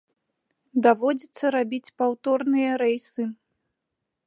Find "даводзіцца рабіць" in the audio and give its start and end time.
0.87-1.93